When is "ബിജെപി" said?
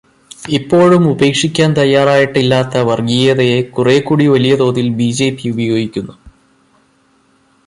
4.99-5.49